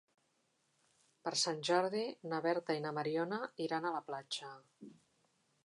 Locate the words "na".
2.31-2.39, 2.87-2.95